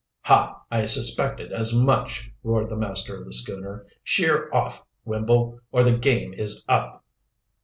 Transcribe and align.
"Ha! 0.21 0.59
I 0.71 0.87
suspected 0.87 1.51
as 1.53 1.75
much!" 1.75 2.31
roared 2.43 2.69
the 2.71 2.75
master 2.75 3.15
of 3.19 3.25
the 3.25 3.33
schooner. 3.33 3.85
"Sheer 4.01 4.49
off, 4.51 4.83
Wimble, 5.05 5.59
or 5.71 5.83
the 5.83 5.95
game 5.95 6.33
is 6.33 6.65
up!" 6.67 7.05